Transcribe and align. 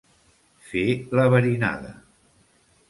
Fer 0.69 0.85
la 1.21 1.27
verinada. 1.37 1.95